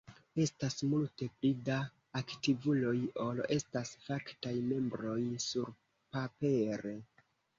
[0.43, 1.75] Estas multe pli da
[2.21, 5.19] aktivuloj ol estas faktaj membroj
[5.51, 6.95] surpapere.